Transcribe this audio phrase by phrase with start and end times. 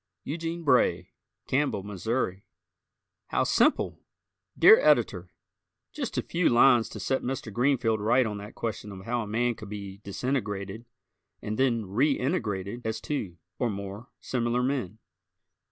[0.23, 1.11] Eugene Bray,
[1.45, 1.95] Campbell, Mo.
[3.27, 3.99] How Simple!
[4.57, 5.29] Dear Editor:
[5.93, 7.53] Just a few lines to set Mr.
[7.53, 10.87] Greenfeld right on that question of how a man could be disintegrated
[11.39, 14.97] and then reintegrated as two (or more) similar men.